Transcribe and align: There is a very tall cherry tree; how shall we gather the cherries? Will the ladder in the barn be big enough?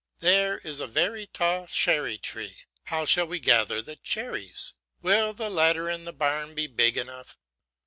There 0.17 0.57
is 0.57 0.79
a 0.79 0.87
very 0.87 1.27
tall 1.27 1.67
cherry 1.67 2.17
tree; 2.17 2.57
how 2.85 3.05
shall 3.05 3.27
we 3.27 3.39
gather 3.39 3.83
the 3.83 3.95
cherries? 3.97 4.73
Will 5.03 5.31
the 5.31 5.47
ladder 5.51 5.91
in 5.91 6.05
the 6.05 6.11
barn 6.11 6.55
be 6.55 6.65
big 6.65 6.97
enough? 6.97 7.37